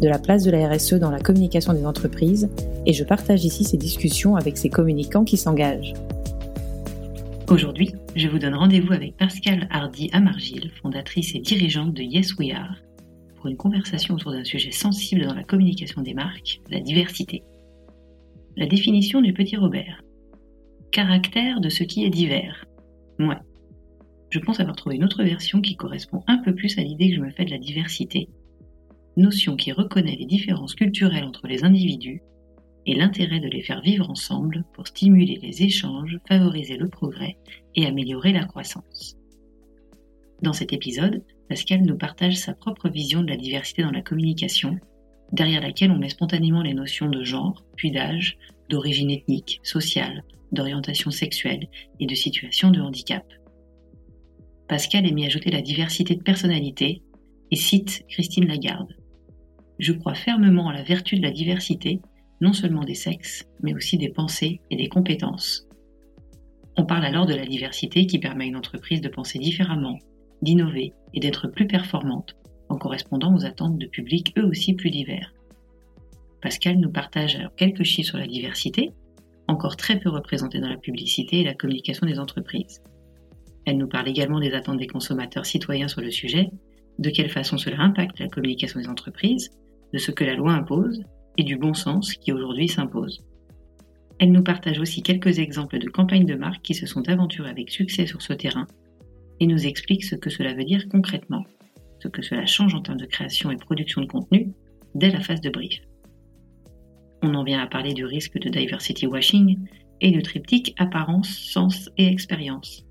[0.00, 2.50] de la place de la RSE dans la communication des entreprises
[2.84, 5.94] et je partage ici ces discussions avec ces communicants qui s'engagent.
[7.48, 12.50] Aujourd'hui, je vous donne rendez-vous avec Pascal Hardy Amargil, fondatrice et dirigeante de Yes We
[12.52, 12.74] Are,
[13.36, 17.44] pour une conversation autour d'un sujet sensible dans la communication des marques, la diversité.
[18.56, 20.02] La définition du petit Robert.
[20.90, 22.64] Caractère de ce qui est divers.
[23.18, 23.38] Moi,
[24.30, 27.16] je pense avoir trouvé une autre version qui correspond un peu plus à l'idée que
[27.16, 28.28] je me fais de la diversité
[29.16, 32.22] notion qui reconnaît les différences culturelles entre les individus
[32.86, 37.36] et l'intérêt de les faire vivre ensemble pour stimuler les échanges, favoriser le progrès
[37.74, 39.16] et améliorer la croissance.
[40.42, 44.78] Dans cet épisode, Pascal nous partage sa propre vision de la diversité dans la communication,
[45.32, 48.36] derrière laquelle on met spontanément les notions de genre, puis d'âge,
[48.68, 51.68] d'origine ethnique, sociale, d'orientation sexuelle
[52.00, 53.24] et de situation de handicap.
[54.68, 57.02] Pascal aime y ajouter la diversité de personnalité
[57.50, 58.94] et cite Christine Lagarde.
[59.78, 62.00] Je crois fermement à la vertu de la diversité,
[62.40, 65.66] non seulement des sexes, mais aussi des pensées et des compétences.
[66.76, 69.98] On parle alors de la diversité qui permet à une entreprise de penser différemment,
[70.42, 72.36] d'innover et d'être plus performante
[72.68, 75.32] en correspondant aux attentes de publics eux aussi plus divers.
[76.42, 78.92] Pascal nous partage alors quelques chiffres sur la diversité,
[79.48, 82.82] encore très peu représentée dans la publicité et la communication des entreprises.
[83.64, 86.50] Elle nous parle également des attentes des consommateurs citoyens sur le sujet,
[86.98, 89.50] de quelle façon cela impacte la communication des entreprises,
[89.92, 91.02] de ce que la loi impose
[91.36, 93.24] et du bon sens qui aujourd'hui s'impose.
[94.18, 97.70] Elle nous partage aussi quelques exemples de campagnes de marque qui se sont aventurées avec
[97.70, 98.66] succès sur ce terrain
[99.40, 101.44] et nous explique ce que cela veut dire concrètement,
[102.00, 104.52] ce que cela change en termes de création et production de contenu
[104.94, 105.80] dès la phase de brief.
[107.22, 109.58] On en vient à parler du risque de diversity washing
[110.00, 112.84] et du triptyque apparence, sens et expérience.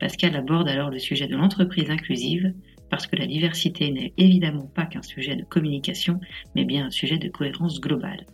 [0.00, 2.54] Pascal aborde alors le sujet de l'entreprise inclusive
[2.90, 6.20] parce que la diversité n'est évidemment pas qu'un sujet de communication,
[6.54, 8.26] mais bien un sujet de cohérence globale.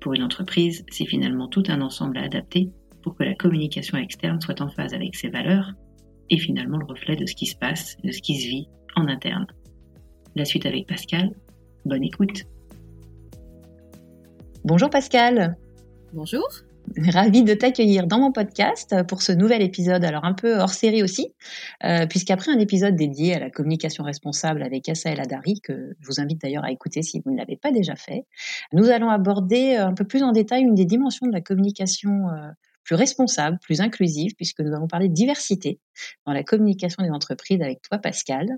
[0.00, 2.70] Pour une entreprise, c'est finalement tout un ensemble à adapter
[3.02, 5.72] pour que la communication externe soit en phase avec ses valeurs
[6.30, 9.08] et finalement le reflet de ce qui se passe, de ce qui se vit en
[9.08, 9.46] interne.
[10.36, 11.30] La suite avec Pascal.
[11.84, 12.44] Bonne écoute.
[14.64, 15.56] Bonjour Pascal.
[16.12, 16.48] Bonjour.
[16.96, 21.02] Ravie de t'accueillir dans mon podcast pour ce nouvel épisode, alors un peu hors série
[21.02, 21.34] aussi,
[21.82, 26.06] euh, puisqu'après un épisode dédié à la communication responsable avec Assa El Adari, que je
[26.06, 28.26] vous invite d'ailleurs à écouter si vous ne l'avez pas déjà fait,
[28.72, 32.50] nous allons aborder un peu plus en détail une des dimensions de la communication euh,
[32.84, 35.80] plus responsable, plus inclusive, puisque nous allons parler de diversité
[36.26, 38.48] dans la communication des entreprises avec toi, Pascal.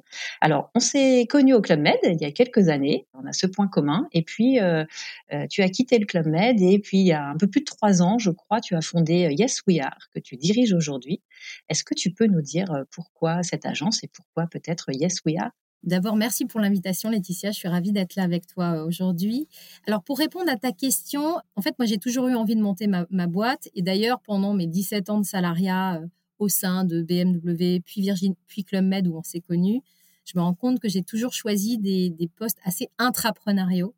[0.40, 3.46] Alors, on s'est connus au Club Med il y a quelques années, on a ce
[3.46, 4.84] point commun, et puis euh,
[5.32, 7.60] euh, tu as quitté le Club Med, et puis il y a un peu plus
[7.60, 10.72] de trois ans, je crois, tu as fondé euh, Yes We Are, que tu diriges
[10.72, 11.22] aujourd'hui.
[11.68, 15.50] Est-ce que tu peux nous dire pourquoi cette agence et pourquoi peut-être Yes We Are?
[15.82, 17.52] D'abord, merci pour l'invitation, Laetitia.
[17.52, 19.46] Je suis ravie d'être là avec toi euh, aujourd'hui.
[19.86, 22.86] Alors, pour répondre à ta question, en fait, moi, j'ai toujours eu envie de monter
[22.88, 23.68] ma, boîte.
[23.74, 26.06] Et d'ailleurs, pendant mes 17 ans de salariat euh,
[26.38, 29.80] au sein de BMW, puis Virgin, puis Club Med, où on s'est connus,
[30.24, 33.94] je me rends compte que j'ai toujours choisi des, postes assez intrapreneuriaux.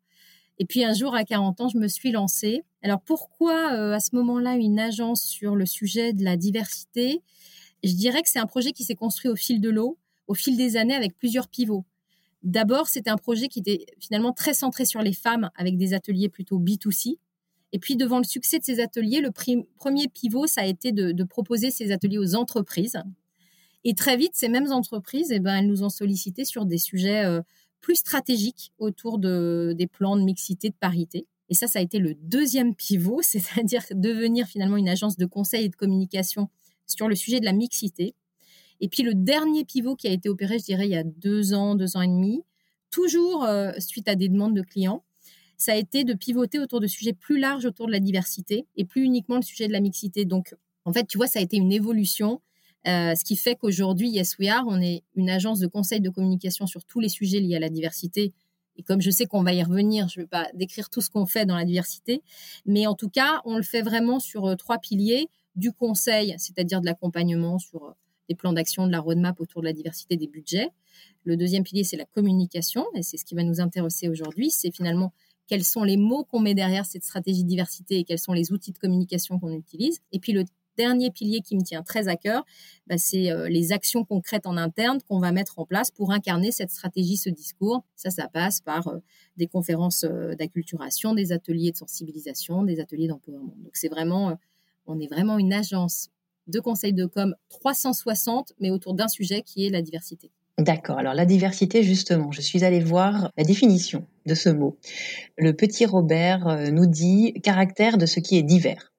[0.59, 2.63] Et puis, un jour, à 40 ans, je me suis lancée.
[2.83, 7.23] Alors, pourquoi, euh, à ce moment-là, une agence sur le sujet de la diversité?
[7.83, 9.97] Je dirais que c'est un projet qui s'est construit au fil de l'eau
[10.29, 11.83] au fil des années avec plusieurs pivots.
[12.43, 16.29] D'abord, c'était un projet qui était finalement très centré sur les femmes avec des ateliers
[16.29, 17.17] plutôt B2C.
[17.73, 21.23] Et puis, devant le succès de ces ateliers, le premier pivot, ça a été de,
[21.23, 23.01] proposer ces ateliers aux entreprises.
[23.83, 27.25] Et très vite, ces mêmes entreprises, eh ben, elles nous ont sollicité sur des sujets
[27.25, 27.41] euh,
[27.81, 31.27] plus stratégiques autour de, des plans de mixité, de parité.
[31.49, 35.65] Et ça, ça a été le deuxième pivot, c'est-à-dire devenir finalement une agence de conseil
[35.65, 36.49] et de communication
[36.85, 38.15] sur le sujet de la mixité.
[38.81, 41.53] Et puis le dernier pivot qui a été opéré, je dirais, il y a deux
[41.53, 42.43] ans, deux ans et demi,
[42.91, 45.03] toujours euh, suite à des demandes de clients,
[45.57, 48.85] ça a été de pivoter autour de sujets plus larges autour de la diversité et
[48.85, 50.23] plus uniquement le sujet de la mixité.
[50.25, 50.55] Donc,
[50.85, 52.41] en fait, tu vois, ça a été une évolution.
[52.87, 56.09] Euh, ce qui fait qu'aujourd'hui, Yes We Are, on est une agence de conseil de
[56.09, 58.33] communication sur tous les sujets liés à la diversité.
[58.77, 61.09] Et comme je sais qu'on va y revenir, je ne vais pas décrire tout ce
[61.09, 62.23] qu'on fait dans la diversité,
[62.65, 65.27] mais en tout cas, on le fait vraiment sur euh, trois piliers
[65.57, 67.93] du conseil, c'est-à-dire de l'accompagnement sur
[68.29, 70.69] des plans d'action, de la roadmap autour de la diversité des budgets.
[71.25, 74.51] Le deuxième pilier, c'est la communication, et c'est ce qui va nous intéresser aujourd'hui.
[74.51, 75.11] C'est finalement
[75.47, 78.51] quels sont les mots qu'on met derrière cette stratégie de diversité et quels sont les
[78.51, 79.99] outils de communication qu'on utilise.
[80.11, 80.45] Et puis le
[80.77, 82.45] dernier pilier qui me tient très à cœur,
[82.87, 86.51] bah, c'est euh, les actions concrètes en interne qu'on va mettre en place pour incarner
[86.51, 87.83] cette stratégie, ce discours.
[87.95, 88.99] Ça, ça passe par euh,
[89.35, 93.55] des conférences euh, d'acculturation, des ateliers de sensibilisation, des ateliers d'empowerment.
[93.57, 94.37] Donc c'est vraiment,
[94.85, 96.09] on est vraiment une agence
[96.49, 100.31] de conseil de com 360, mais autour d'un sujet qui est la diversité.
[100.57, 100.97] D'accord.
[100.97, 104.77] Alors la diversité, justement, je suis allée voir la définition de ce mot.
[105.37, 108.91] Le petit Robert nous dit caractère de ce qui est divers.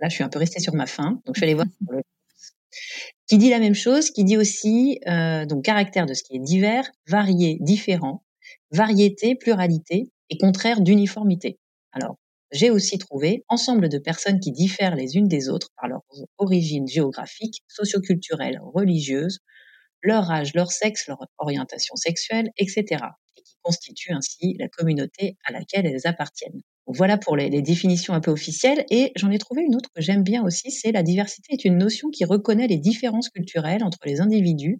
[0.00, 1.66] Là, je suis un peu restée sur ma faim, donc je suis allée voir
[3.32, 6.38] qui dit la même chose, qui dit aussi euh, donc caractère de ce qui est
[6.38, 8.22] divers, varié, différent,
[8.70, 11.58] variété, pluralité et contraire d'uniformité.
[11.92, 12.16] Alors,
[12.52, 16.04] j'ai aussi trouvé ensemble de personnes qui diffèrent les unes des autres par leurs
[16.38, 19.38] origines géographiques, socioculturelles, religieuses,
[20.02, 23.04] leur âge, leur sexe, leur orientation sexuelle, etc.
[23.36, 26.60] et qui constituent ainsi la communauté à laquelle elles appartiennent.
[26.86, 28.84] Voilà pour les, définitions un peu officielles.
[28.90, 31.78] Et j'en ai trouvé une autre que j'aime bien aussi, c'est la diversité est une
[31.78, 34.78] notion qui reconnaît les différences culturelles entre les individus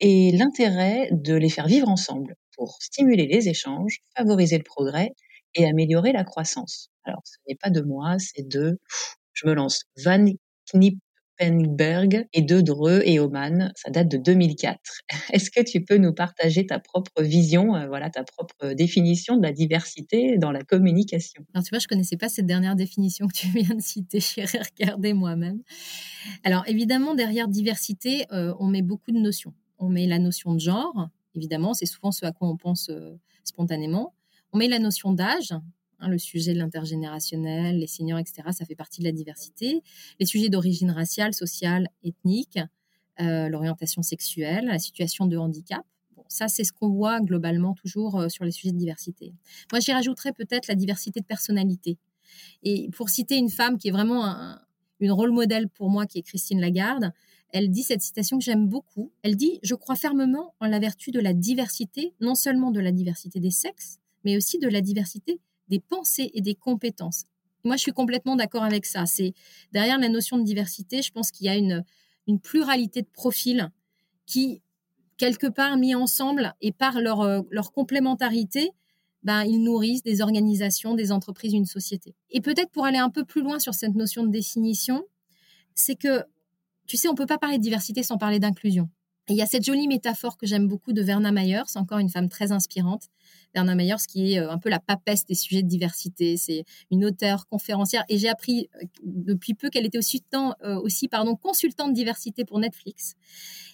[0.00, 5.12] et l'intérêt de les faire vivre ensemble pour stimuler les échanges, favoriser le progrès
[5.54, 6.90] et améliorer la croissance.
[7.04, 8.78] Alors, ce n'est pas de moi, c'est de,
[9.32, 10.24] je me lance, Van
[10.72, 10.98] Knip
[11.40, 13.72] Penberg et de Dreux et Oman.
[13.74, 14.78] Ça date de 2004.
[15.32, 19.42] Est-ce que tu peux nous partager ta propre vision, euh, voilà, ta propre définition de
[19.42, 21.44] la diversité dans la communication?
[21.54, 24.20] Alors, tu vois, je connaissais pas cette dernière définition que tu viens de citer.
[24.20, 25.62] J'ai regardé moi-même.
[26.44, 29.54] Alors, évidemment, derrière diversité, euh, on met beaucoup de notions.
[29.78, 33.18] On met la notion de genre, évidemment, c'est souvent ce à quoi on pense euh,
[33.44, 34.12] spontanément.
[34.52, 35.54] On met la notion d'âge,
[36.00, 39.82] Hein, le sujet de l'intergénérationnel, les seniors, etc., ça fait partie de la diversité.
[40.18, 42.58] Les sujets d'origine raciale, sociale, ethnique,
[43.20, 45.84] euh, l'orientation sexuelle, la situation de handicap.
[46.16, 49.34] Bon, ça, c'est ce qu'on voit globalement toujours euh, sur les sujets de diversité.
[49.72, 51.98] Moi, j'y rajouterais peut-être la diversité de personnalité.
[52.62, 54.56] Et pour citer une femme qui est vraiment
[55.00, 57.12] une rôle modèle pour moi, qui est Christine Lagarde,
[57.50, 59.12] elle dit cette citation que j'aime beaucoup.
[59.22, 62.92] Elle dit Je crois fermement en la vertu de la diversité, non seulement de la
[62.92, 67.24] diversité des sexes, mais aussi de la diversité des pensées et des compétences.
[67.64, 69.06] Moi, je suis complètement d'accord avec ça.
[69.06, 69.34] C'est
[69.72, 71.84] derrière la notion de diversité, je pense qu'il y a une,
[72.44, 73.72] pluralité de profils
[74.24, 74.62] qui,
[75.16, 78.70] quelque part, mis ensemble et par leur, euh, leur complémentarité,
[79.24, 82.14] ben, ils nourrissent des organisations, des entreprises, une société.
[82.30, 85.02] Et peut-être pour aller un peu plus loin sur cette notion de définition,
[85.74, 86.22] c'est que,
[86.86, 88.88] tu sais, on peut pas parler de diversité sans parler d'inclusion.
[89.28, 92.08] Il y a cette jolie métaphore que j'aime beaucoup de Verna Mayer, c'est encore une
[92.08, 93.08] femme très inspirante.
[93.54, 96.36] Verna Mayer, qui est euh, un peu la papesse des sujets de diversité.
[96.36, 98.04] C'est une auteure, conférencière.
[98.08, 102.58] Et j'ai appris euh, depuis peu qu'elle était aussi, euh, aussi pardon, consultante diversité pour
[102.58, 103.14] Netflix.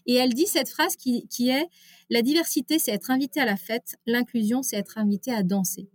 [0.06, 1.66] Et elle dit cette phrase qui, qui est
[2.10, 3.96] La diversité, c'est être invité à la fête.
[4.06, 5.88] L'inclusion, c'est être invité à danser.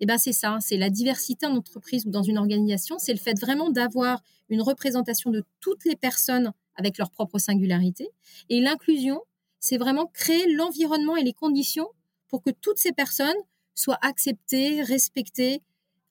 [0.00, 3.18] Eh ben c'est ça, c'est la diversité en entreprise ou dans une organisation, c'est le
[3.18, 8.10] fait vraiment d'avoir une représentation de toutes les personnes avec leur propre singularité.
[8.50, 9.22] Et l'inclusion,
[9.58, 11.88] c'est vraiment créer l'environnement et les conditions
[12.28, 13.36] pour que toutes ces personnes
[13.74, 15.62] soient acceptées, respectées,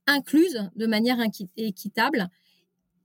[0.08, 1.18] incluses de manière
[1.58, 2.30] équitable.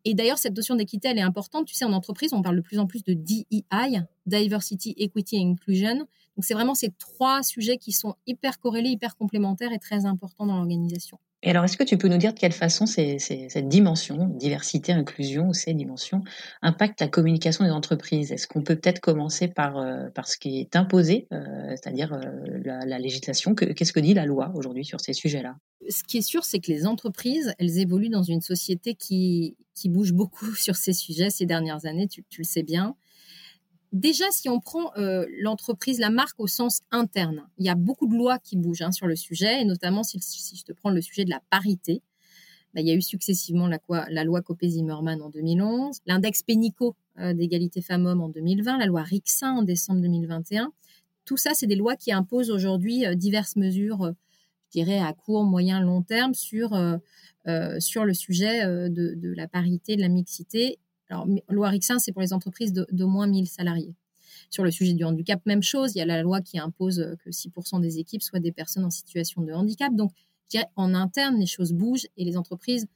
[0.05, 1.67] Et d'ailleurs, cette notion d'équité, elle est importante.
[1.67, 5.52] Tu sais, en entreprise, on parle de plus en plus de DEI, Diversity, Equity and
[5.52, 5.97] Inclusion.
[5.97, 10.47] Donc, c'est vraiment ces trois sujets qui sont hyper corrélés, hyper complémentaires et très importants
[10.47, 11.19] dans l'organisation.
[11.43, 15.55] Et alors, est-ce que tu peux nous dire de quelle façon cette dimension, diversité, inclusion,
[15.55, 16.23] ces dimensions,
[16.61, 18.31] impactent la communication des entreprises?
[18.31, 22.61] Est-ce qu'on peut peut-être commencer par, euh, par ce qui est imposé, euh, c'est-à-dire euh,
[22.63, 23.55] la, législation?
[23.55, 25.57] Qu'est-ce que dit la loi aujourd'hui sur ces sujets-là?
[25.89, 29.89] Ce qui est sûr, c'est que les entreprises, elles évoluent dans une société qui, qui
[29.89, 32.97] bouge beaucoup sur ces sujets ces dernières années, tu le sais bien.
[33.93, 38.07] Déjà, si on prend euh, l'entreprise, la marque au sens interne, il y a beaucoup
[38.07, 40.21] de lois qui bougent hein, sur le sujet, et notamment si,
[40.57, 42.01] je te prends le sujet de la parité,
[42.73, 47.81] bah, il y a eu successivement la, loi Copé-Zimmermann en 2011, l'index Pénico euh, d'égalité
[47.83, 50.73] femmes-hommes en 2020, la loi Rixin en décembre 2021.
[51.25, 54.15] Tout ça, c'est des lois qui imposent aujourd'hui euh, diverses mesures,
[54.67, 60.09] je dirais à court, moyen, long terme sur, le sujet de la parité, de la
[60.09, 60.79] mixité
[61.11, 63.95] alors, loi Rixin, c'est pour les entreprises d'au moins 1000 salariés.
[64.49, 65.95] Sur le sujet du handicap, même chose.
[65.95, 68.90] Il y a la loi qui impose que 6% des équipes soient des personnes en
[68.90, 69.95] situation de handicap.
[69.95, 70.12] Donc,
[70.76, 72.87] en interne, les choses bougent et les entreprises,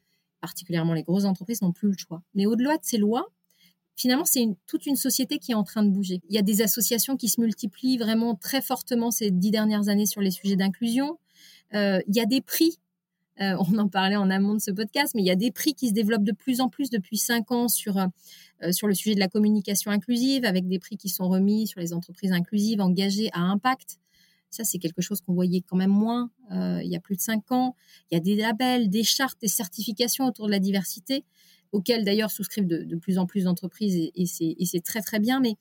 [0.41, 2.23] particulièrement les grosses entreprises, n'ont plus le choix.
[2.35, 3.27] Mais au-delà de ces lois,
[3.97, 6.21] finalement, c'est toute une société qui est en train de bouger.
[6.29, 10.07] Il y a des associations qui se multiplient vraiment très fortement ces dix dernières années
[10.07, 11.19] sur les sujets d'inclusion.
[11.75, 12.79] Euh, il y a des prix.
[13.41, 15.75] Euh, on en parlait en amont de ce podcast, mais il y a des prix
[15.75, 19.15] qui se développent de plus en plus depuis cinq ans sur euh, sur le sujet
[19.15, 23.31] de la communication inclusive, avec des prix qui sont remis sur les entreprises inclusives engagées
[23.33, 23.99] à impact.
[24.51, 27.51] Ça, c'est quelque chose qu'on voyait quand même moins il y a plus de cinq
[27.51, 27.75] ans.
[28.11, 31.25] Il y a des labels, des chartes, des certifications autour de la diversité
[31.75, 35.41] auquel d'ailleurs souscrivent de, plus en plus d'entreprises et, c'est très très bien.
[35.41, 35.57] Mais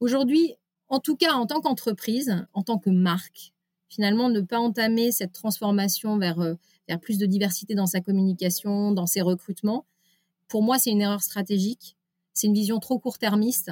[0.00, 0.54] aujourd'hui,
[0.88, 3.52] en tout cas en tant qu'entreprise, en tant que marque,
[3.90, 6.56] finalement ne pas entamer cette transformation vers,
[6.88, 9.86] vers plus de diversité dans sa communication, dans ses recrutements,
[10.48, 11.96] pour moi c'est une erreur stratégique.
[12.34, 13.70] C'est une vision trop court-termiste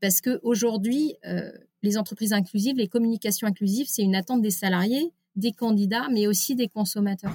[0.00, 1.50] parce que aujourd'hui, euh,
[1.82, 6.54] les entreprises inclusives, les communications inclusives, c'est une attente des salariés, des candidats, mais aussi
[6.54, 7.34] des consommateurs.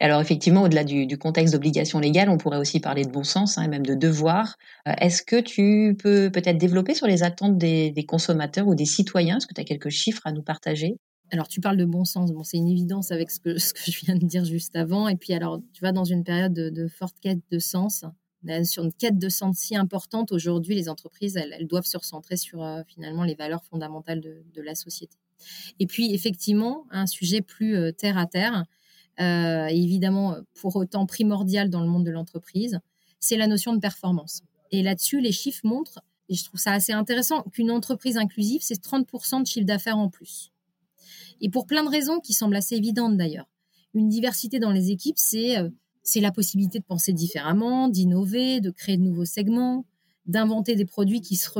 [0.00, 3.64] Alors effectivement, au-delà du, contexte d'obligation légale, on pourrait aussi parler de bon sens hein,
[3.64, 4.56] et même de devoir.
[4.86, 9.38] Euh, est-ce que tu peux peut-être développer sur les attentes des, consommateurs ou des citoyens?
[9.38, 10.96] Est-ce que tu as quelques chiffres à nous partager?
[11.30, 12.32] Alors, tu parles de bon sens.
[12.32, 15.08] Bon, c'est une évidence avec ce que, je viens de dire juste avant.
[15.08, 18.04] Et puis, alors, tu vas dans une période de, forte quête de sens.
[18.64, 22.62] Sur une quête de sens si importante, aujourd'hui, les entreprises, elles, doivent se recentrer sur
[22.62, 25.16] euh, finalement les valeurs fondamentales de, la société.
[25.80, 28.64] Et puis, effectivement, un sujet plus euh, terre à terre,
[29.20, 32.78] euh, évidemment pour autant primordial dans le monde de l'entreprise,
[33.18, 34.42] c'est la notion de performance.
[34.70, 38.80] Et là-dessus, les chiffres montrent, et je trouve ça assez intéressant, qu'une entreprise inclusive, c'est
[38.80, 40.52] 30% de chiffre d'affaires en plus.
[41.40, 43.48] Et pour plein de raisons qui semblent assez évidentes d'ailleurs.
[43.94, 45.70] Une diversité dans les équipes, c'est euh,
[46.08, 49.84] c'est la possibilité de penser différemment, d'innover, de créer de nouveaux segments,
[50.24, 51.50] d'inventer des produits qui, se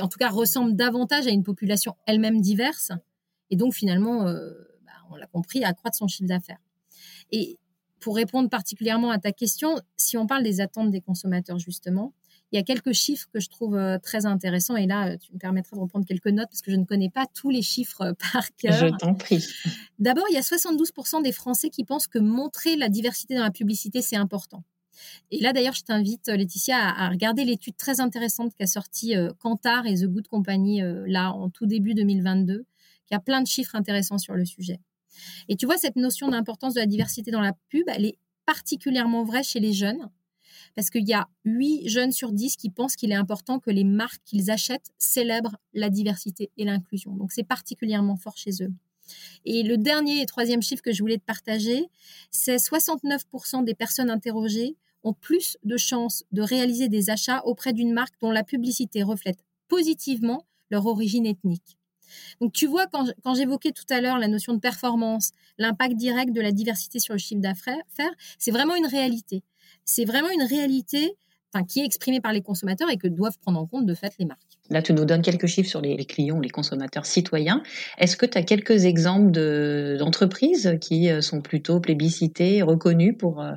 [0.00, 2.92] en tout cas, ressemblent davantage à une population elle-même diverse,
[3.50, 4.50] et donc finalement, euh,
[4.86, 6.62] bah, on l'a compris, accroître son chiffre d'affaires.
[7.30, 7.58] Et
[8.00, 12.14] pour répondre particulièrement à ta question, si on parle des attentes des consommateurs, justement,
[12.54, 14.76] il y a quelques chiffres que je trouve euh, très intéressants.
[14.76, 17.26] Et là, tu me permettras de reprendre quelques notes parce que je ne connais pas
[17.34, 18.74] tous les chiffres euh, par cœur.
[18.74, 19.44] Je t'en prie.
[19.98, 23.50] D'abord, il y a 72% des Français qui pensent que montrer la diversité dans la
[23.50, 24.62] publicité, c'est important.
[25.32, 29.86] Et là, d'ailleurs, je t'invite, Laetitia, à, regarder l'étude très intéressante qu'a sortie euh, Kantar
[29.86, 32.64] et The Good Company là en tout début 2022,
[33.06, 34.78] qui a plein de chiffres intéressants sur le sujet.
[35.48, 39.24] Et tu vois, cette notion d'importance de la diversité dans la pub, elle est particulièrement
[39.24, 40.08] vraie chez les jeunes,
[40.74, 43.84] parce qu'il y a 8 jeunes sur 10 qui pensent qu'il est important que les
[43.84, 47.12] marques qu'ils achètent célèbrent la diversité et l'inclusion.
[47.12, 48.72] Donc c'est particulièrement fort chez eux.
[49.44, 51.88] Et le dernier et troisième chiffre que je voulais te partager,
[52.30, 57.92] c'est 69% des personnes interrogées ont plus de chances de réaliser des achats auprès d'une
[57.92, 59.38] marque dont la publicité reflète
[59.68, 61.76] positivement leur origine ethnique.
[62.40, 66.40] Donc tu vois, quand, j'évoquais tout à l'heure la notion de performance, l'impact direct de
[66.40, 67.82] la diversité sur le chiffre d'affaires,
[68.38, 69.42] c'est vraiment une réalité.
[69.84, 71.16] C'est vraiment une réalité
[71.68, 74.24] qui est exprimée par les consommateurs et que doivent prendre en compte de fait les
[74.24, 74.40] marques.
[74.70, 77.62] Là, tu nous donnes quelques chiffres sur les, clients, les consommateurs citoyens.
[77.98, 79.30] Est-ce que tu as quelques exemples
[79.98, 83.52] d'entreprises qui euh, sont plutôt plébiscitées, reconnues pour euh,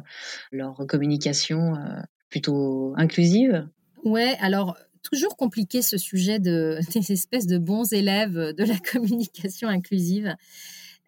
[0.51, 3.67] leur communication euh, plutôt inclusive?
[4.03, 9.69] Ouais, alors toujours compliqué ce sujet de, des espèces de bons élèves de la communication
[9.69, 10.35] inclusive,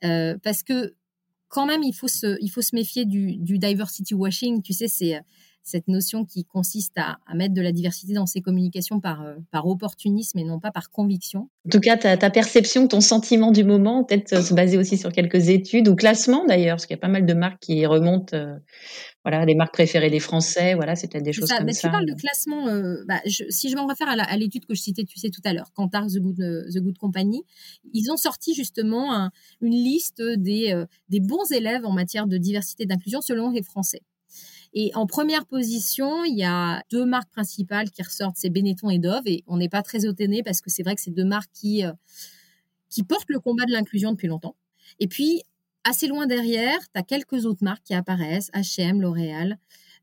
[0.04, 0.94] euh, parce que
[1.50, 4.62] quand même, il faut se, il faut se méfier du, du diversity washing.
[4.62, 5.20] Tu sais, c'est
[5.64, 9.68] cette notion qui consiste à, mettre de la diversité dans ses communications par, euh, par
[9.68, 11.50] opportunisme et non pas par conviction.
[11.66, 14.98] En tout cas, ta, ta perception, ton sentiment du moment, peut-être euh, se baser aussi
[14.98, 17.86] sur quelques études ou classements d'ailleurs, parce qu'il y a pas mal de marques qui
[17.86, 18.58] remontent, euh,
[19.24, 21.88] voilà, les marques préférées des Français, voilà, c'est peut-être des choses comme ça.
[21.88, 22.66] Tu parles de classement,
[23.06, 25.72] bah, si je m'en réfère à l'étude que je citais, tu sais, tout à l'heure,
[25.74, 27.44] Kantar, The Good, The Good Company,
[27.94, 29.30] ils ont sorti justement
[29.62, 34.02] une liste des, des bons élèves en matière de diversité et d'inclusion selon les Français.
[34.74, 39.00] Et en première position, il y a deux marques principales qui ressortent, c'est Benetton et
[39.00, 39.24] Dove.
[39.26, 41.86] Et on n'est pas très étonné parce que c'est vrai que c'est deux marques qui,
[41.86, 41.92] euh,
[42.90, 44.56] qui portent le combat de l'inclusion depuis longtemps.
[45.00, 45.42] Et puis,
[45.84, 49.58] assez loin derrière, tu as quelques autres marques qui apparaissent, H&M, L'Oréal,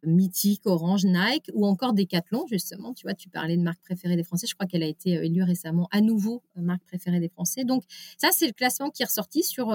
[0.05, 2.93] Mythique, Orange, Nike ou encore Decathlon, justement.
[2.93, 4.47] Tu vois, tu parlais de marque préférée des Français.
[4.49, 7.65] Je crois qu'elle a été euh, élue récemment à nouveau euh, marque préférée des Français.
[7.65, 7.85] Donc,
[8.19, 9.73] ça, c'est le classement qui est ressorti sur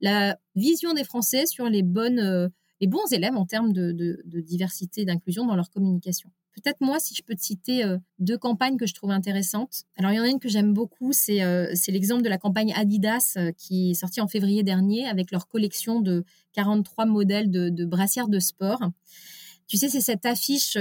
[0.00, 5.04] la vision des Français sur les bonnes les bons élèves en termes de, diversité et
[5.04, 6.30] d'inclusion dans leur communication.
[6.54, 9.84] Peut-être moi, si je peux te citer euh, deux campagnes que je trouve intéressantes.
[9.96, 12.72] Alors, il y en a une que j'aime beaucoup, c'est euh, l'exemple de la campagne
[12.74, 17.84] Adidas euh, qui est sortie en février dernier avec leur collection de 43 modèles de,
[17.84, 18.80] brassières de sport.
[19.68, 20.76] Tu sais, c'est cette affiche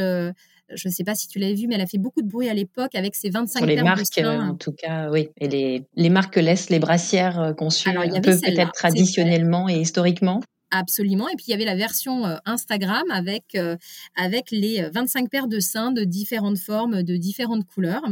[0.75, 2.47] je ne sais pas si tu l'as vu, mais elle a fait beaucoup de bruit
[2.47, 5.29] à l'époque avec ses 25 Sur les marques, en tout cas, oui.
[5.37, 10.41] Et les, les marques laissent les brassières conçues un peu peut-être traditionnellement et historiquement.
[10.71, 11.27] Absolument.
[11.29, 13.57] Et puis il y avait la version Instagram avec,
[14.15, 18.03] avec les 25 paires de seins de différentes formes, de différentes couleurs.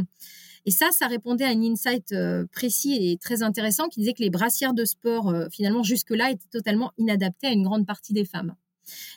[0.66, 2.14] Et ça, ça répondait à un insight
[2.52, 6.92] précis et très intéressant qui disait que les brassières de sport, finalement, jusque-là, étaient totalement
[6.98, 8.54] inadaptées à une grande partie des femmes.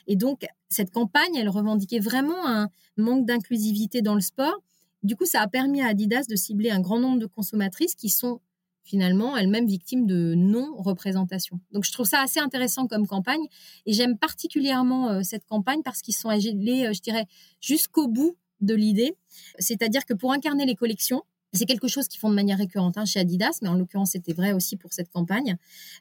[0.06, 4.62] Et donc, cette campagne, elle revendiquait vraiment un manque d'inclusivité dans le sport.
[5.02, 8.08] Du coup, ça a permis à Adidas de cibler un grand nombre de consommatrices qui
[8.08, 8.40] sont
[8.84, 11.60] finalement elles-mêmes victimes de non-représentation.
[11.72, 13.44] Donc je trouve ça assez intéressant comme campagne
[13.86, 17.26] et j'aime particulièrement euh, cette campagne parce qu'ils sont allés, euh, je dirais,
[17.60, 19.16] jusqu'au bout de l'idée.
[19.58, 21.22] C'est-à-dire que pour incarner les collections,
[21.52, 24.32] c'est quelque chose qu'ils font de manière récurrente hein, chez Adidas, mais en l'occurrence, c'était
[24.32, 25.56] vrai aussi pour cette campagne.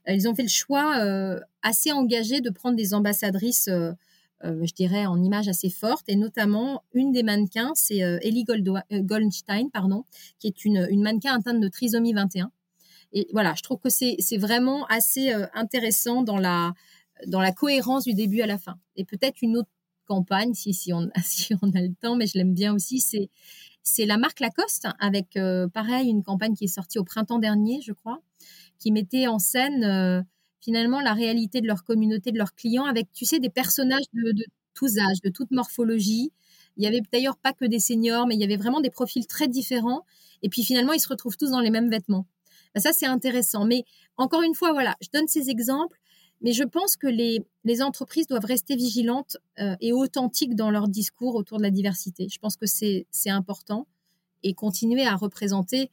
[0.07, 0.95] Euh, ils ont fait le choix
[1.61, 3.69] assez engagé de prendre des ambassadrices
[4.43, 6.05] je dirais, en image assez forte.
[6.07, 10.03] Et notamment, une des mannequins, c'est Ellie Goldstein, pardon,
[10.39, 12.51] qui est une, mannequin atteinte de trisomie 21.
[13.13, 16.73] Et voilà, je trouve que c'est vraiment assez euh, intéressant dans la,
[17.27, 18.79] dans la cohérence du début à la fin.
[18.95, 19.69] Et peut-être une autre
[20.05, 22.99] campagne, si, si, on, si on a le temps, mais je l'aime bien aussi,
[23.83, 27.81] c'est la marque Lacoste avec euh, pareil une campagne qui est sortie au printemps dernier,
[27.81, 28.21] je crois,
[28.79, 30.21] qui mettait en scène euh,
[30.61, 34.31] finalement la réalité de leur communauté, de leurs clients, avec tu sais des personnages de,
[34.31, 36.31] de tous âges, de toute morphologie.
[36.77, 39.27] Il y avait d'ailleurs pas que des seniors, mais il y avait vraiment des profils
[39.27, 40.05] très différents.
[40.41, 42.25] Et puis finalement, ils se retrouvent tous dans les mêmes vêtements.
[42.73, 43.65] Bah, ça, c'est intéressant.
[43.65, 43.83] Mais
[44.17, 45.99] encore une fois, voilà, je donne ces exemples,
[46.41, 47.45] mais je pense que les,
[47.81, 52.27] entreprises doivent rester vigilantes euh, et authentiques dans leur discours autour de la diversité.
[52.29, 53.87] Je pense que c'est important
[54.43, 55.89] et continuer à représenter.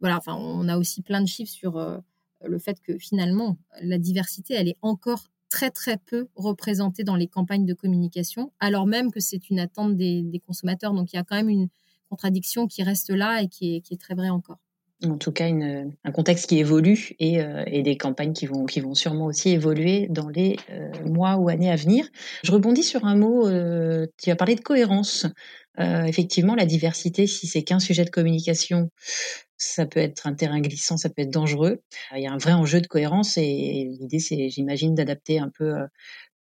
[0.00, 1.98] Voilà, enfin, on a aussi plein de chiffres sur euh,
[2.44, 7.28] le fait que finalement, la diversité, elle est encore très très peu représentée dans les
[7.28, 10.92] campagnes de communication, alors même que c'est une attente des, consommateurs.
[10.92, 11.68] Donc il y a quand même une
[12.10, 14.58] contradiction qui reste là et qui est très vraie encore
[15.04, 18.64] en tout cas une, un contexte qui évolue et, euh, et, des campagnes qui vont,
[18.64, 22.08] qui vont sûrement aussi évoluer dans les euh, mois ou années à venir.
[22.42, 25.26] Je rebondis sur un mot, euh, tu as parlé de cohérence.
[25.78, 28.90] effectivement, la diversité, si c'est qu'un sujet de communication,
[29.58, 31.82] ça peut être un terrain glissant, ça peut être dangereux.
[32.14, 35.74] Il y a un vrai enjeu de cohérence et l'idée, c'est, j'imagine, d'adapter un peu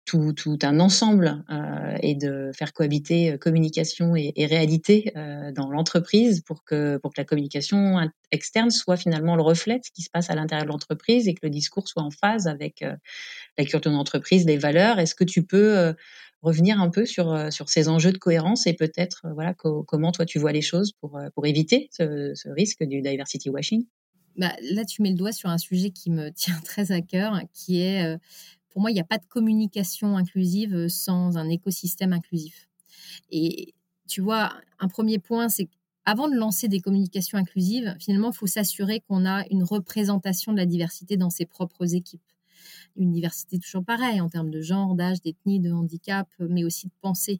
[0.05, 6.41] tout, un ensemble euh, et de faire cohabiter euh, communication et, réalité euh, dans l'entreprise
[6.41, 7.97] pour que, pour que la communication
[8.31, 11.33] externe soit finalement le reflet de ce qui se passe à l'intérieur de l'entreprise et
[11.33, 14.99] que le discours soit en phase avec la culture de l'entreprise, les valeurs.
[14.99, 15.93] Est-ce que tu peux
[16.41, 20.37] revenir un peu sur, sur ces enjeux de cohérence et peut-être voilà comment toi tu
[20.37, 23.85] vois les choses pour, pour éviter ce, ce risque du diversity washing?
[24.37, 27.39] Bah, là, tu mets le doigt sur un sujet qui me tient très à cœur,
[27.53, 28.17] qui est
[28.75, 32.67] pour moi, il n'y a pas de communication inclusive euh, sans un écosystème inclusif.
[33.31, 33.73] Et
[34.05, 38.47] tu vois, un premier point, c'est qu'avant de lancer des communications inclusives, finalement, il faut
[38.47, 42.29] s'assurer qu'on a une représentation de la diversité dans ses propres équipes.
[42.97, 46.93] Une diversité toujours pareille en termes de genre, d'âge, d'ethnie, de handicap, mais aussi de
[46.99, 47.39] pensée.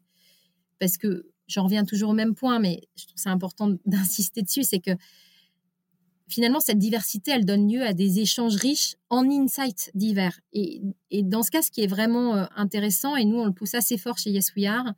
[0.80, 4.64] Parce que j'en reviens toujours au même point, mais je trouve c'est important d'insister dessus,
[4.64, 4.92] c'est que
[6.28, 10.40] finalement, cette diversité, elle donne lieu à des échanges riches en insights divers.
[10.54, 10.82] Et,
[11.24, 13.98] dans ce cas, ce qui est vraiment euh, intéressant, et nous, on le pousse assez
[13.98, 14.94] fort chez Yes We Are,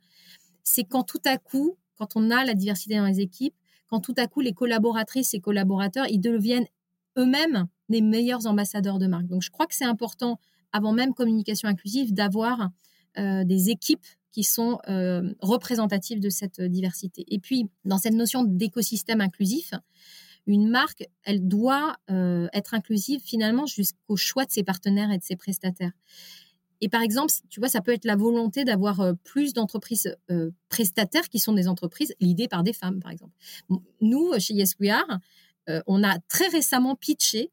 [0.64, 3.54] c'est quand tout à coup, quand on a la diversité dans les équipes,
[3.88, 6.66] quand tout à coup, les collaboratrices et collaborateurs, ils deviennent
[7.16, 9.26] eux-mêmes les meilleurs ambassadeurs de marque.
[9.26, 10.38] Donc, je crois que c'est important,
[10.72, 12.70] avant même communication inclusive, d'avoir
[13.18, 17.24] euh, des équipes qui sont euh, représentatives de cette diversité.
[17.28, 19.72] Et puis, dans cette notion d'écosystème inclusif,
[20.48, 25.22] une marque, elle doit euh, être inclusive finalement jusqu'au choix de ses partenaires et de
[25.22, 25.92] ses prestataires.
[26.80, 30.50] Et par exemple, tu vois, ça peut être la volonté d'avoir euh, plus d'entreprises euh,
[30.70, 33.34] prestataires qui sont des entreprises l'idée par des femmes, par exemple.
[34.00, 35.18] Nous, chez Yes We Are,
[35.86, 37.52] on a très récemment pitché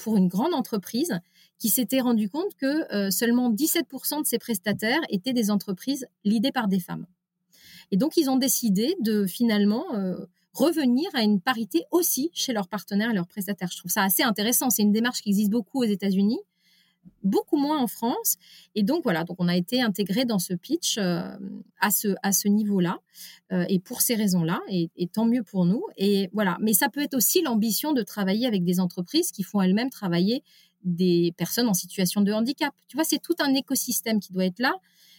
[0.00, 1.18] pour une grande entreprise
[1.58, 6.68] qui s'était rendu compte que seulement 17% de ses prestataires étaient des entreprises l'idée par
[6.68, 7.06] des femmes.
[7.90, 9.86] Et donc, ils ont décidé de finalement
[10.52, 13.68] revenir à une parité aussi chez leurs partenaires et leurs prestataires.
[13.72, 14.70] Je trouve ça assez intéressant.
[14.70, 16.40] C'est une démarche qui existe beaucoup aux États-Unis,
[17.22, 18.36] beaucoup moins en France.
[18.74, 21.36] Et donc voilà, donc on a été intégré dans ce pitch euh,
[21.80, 22.98] à ce à ce niveau-là
[23.52, 25.84] euh, et pour ces raisons-là et, tant mieux pour nous.
[25.96, 29.60] Et voilà, mais ça peut être aussi l'ambition de travailler avec des entreprises qui font
[29.60, 30.42] elles-mêmes travailler
[30.84, 32.72] des personnes en situation de handicap.
[32.88, 34.74] Tu vois, c'est tout un écosystème qui doit être là,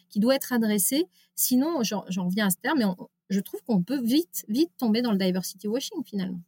[0.09, 1.05] qui doit être adressé.
[1.35, 2.95] Sinon, j'en reviens à ce terme, mais on,
[3.29, 6.41] je trouve qu'on peut vite, vite tomber dans le diversity washing finalement.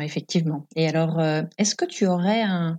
[0.00, 0.66] effectivement.
[0.76, 2.78] Et alors, euh, est-ce que tu aurais un...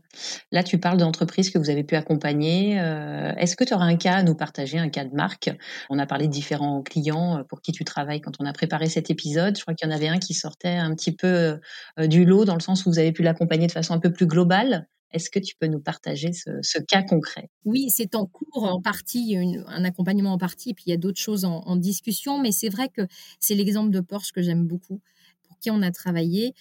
[0.51, 2.79] Là, tu parles d'entreprises que vous avez pu accompagner.
[2.79, 5.51] Euh, est-ce que tu aurais un cas à nous partager, un cas de marque?
[5.89, 8.87] On a parlé de différents clients euh, pour qui tu travailles quand on a préparé
[8.87, 9.57] cet épisode.
[9.57, 11.59] Je crois qu'il y en avait un qui sortait un petit peu
[11.99, 14.27] du lot dans le sens où vous avez pu l'accompagner de façon un peu plus
[14.27, 14.87] globale.
[15.13, 17.49] Est-ce que tu peux nous partager ce, cas concret?
[17.65, 20.97] Oui, c'est en cours en partie, un accompagnement en partie, et puis il y a
[20.97, 23.03] d'autres choses en, discussion, mais c'est vrai que
[23.39, 25.01] c'est l'exemple de Porsche que j'aime beaucoup,
[25.43, 26.53] pour qui on a travaillé.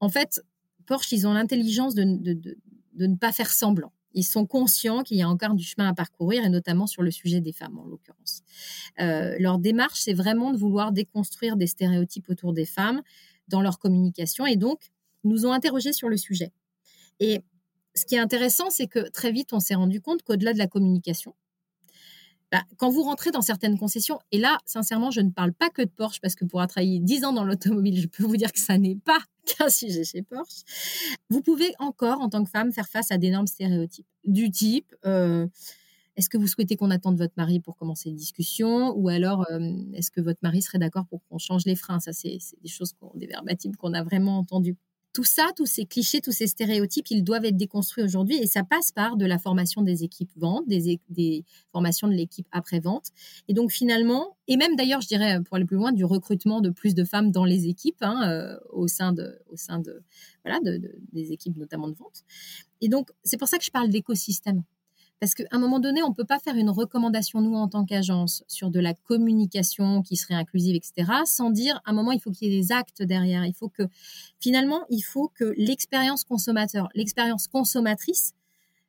[0.00, 0.42] En fait,
[0.84, 3.92] Porsche, ils ont l'intelligence de, ne pas faire semblant.
[4.14, 7.12] Ils sont conscients qu'il y a encore du chemin à parcourir, et notamment sur le
[7.12, 8.42] sujet des femmes, en l'occurrence.
[9.00, 13.00] Euh, leur démarche, c'est vraiment de vouloir déconstruire des stéréotypes autour des femmes
[13.46, 14.90] dans leur communication, et donc,
[15.24, 16.52] nous ont interrogés sur le sujet.
[17.20, 17.42] Et
[17.94, 20.66] ce qui est intéressant, c'est que très vite, on s'est rendu compte qu'au-delà de la
[20.66, 21.34] communication,
[22.52, 25.80] bah, quand vous rentrez dans certaines concessions, et là, sincèrement, je ne parle pas que
[25.80, 28.52] de Porsche, parce que pour avoir travaillé 10 ans dans l'automobile, je peux vous dire
[28.52, 30.62] que ça n'est pas qu'un sujet chez Porsche.
[31.30, 34.06] Vous pouvez encore, en tant que femme, faire face à d'énormes stéréotypes.
[34.24, 35.46] Du type, euh,
[36.16, 39.72] est-ce que vous souhaitez qu'on attende votre mari pour commencer une discussion Ou alors, euh,
[39.94, 42.00] est-ce que votre mari serait d'accord pour qu'on change les freins?
[42.00, 44.76] Ça, c'est des choses, des verbatim qu'on a vraiment entendues
[45.12, 48.64] tout ça, tous ces clichés, tous ces stéréotypes, ils doivent être déconstruits aujourd'hui et ça
[48.64, 53.08] passe par de la formation des équipes vente, des, formations de l'équipe après-vente.
[53.48, 56.70] Et donc finalement, et même d'ailleurs, je dirais, pour aller plus loin, du recrutement de
[56.70, 60.02] plus de femmes dans les équipes, hein, euh, au sein, de, au sein de,
[60.44, 60.60] voilà,
[61.12, 62.24] des équipes notamment de vente.
[62.80, 64.62] Et donc, c'est pour ça que je parle d'écosystème.
[65.22, 67.84] Parce qu'à un moment donné, on ne peut pas faire une recommandation, nous, en tant
[67.84, 72.18] qu'agence, sur de la communication qui serait inclusive, etc., sans dire, à un moment, il
[72.18, 73.46] faut qu'il y ait des actes derrière.
[73.46, 73.84] Il faut que,
[74.40, 78.32] finalement, il faut que l'expérience consommateur, l'expérience consommatrice,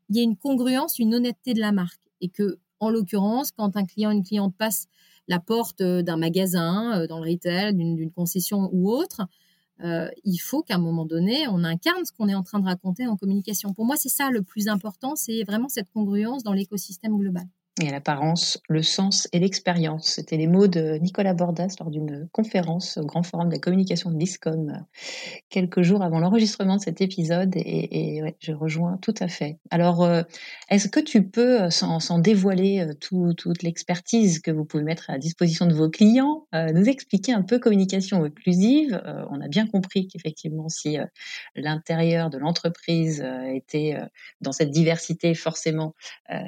[0.10, 2.02] il y ait une congruence, une honnêteté de la marque.
[2.20, 4.88] Et que, en l'occurrence, quand un client, une cliente passe
[5.28, 9.22] la porte d'un magasin, euh, dans le retail, d'une concession ou autre,
[9.84, 12.66] euh, il faut qu'à un moment donné, on incarne ce qu'on est en train de
[12.66, 13.74] raconter en communication.
[13.74, 17.46] Pour moi, c'est ça le plus important, c'est vraiment cette congruence dans l'écosystème global
[17.82, 20.06] et l'apparence, le sens et l'expérience.
[20.06, 24.12] C'était les mots de Nicolas Bordas lors d'une conférence au Grand Forum de la communication
[24.12, 25.00] de l'ISCOM euh,
[25.50, 29.58] quelques jours avant l'enregistrement de cet épisode et, je rejoins tout à fait.
[29.72, 30.22] Alors, euh,
[30.70, 35.66] est-ce que tu peux, euh, sans, dévoiler toute l'expertise que vous pouvez mettre à disposition
[35.66, 39.02] de vos clients, nous expliquer un peu communication inclusive?
[39.32, 40.98] On a bien compris qu'effectivement, si
[41.56, 43.98] l'intérieur de l'entreprise était
[44.42, 45.96] dans cette diversité, forcément,